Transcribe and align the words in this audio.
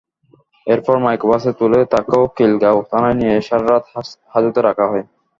এরপর 0.67 0.95
মাইক্রোবাসে 1.03 1.51
তুলে 1.59 1.79
তাঁকে 1.91 2.17
খিলগাঁও 2.35 2.79
থানায় 2.89 3.17
নিয়ে 3.19 3.35
সারা 3.47 3.65
রাত 3.67 3.83
হাজতে 4.33 4.59
রাখা 4.61 4.85
হয়। 4.91 5.05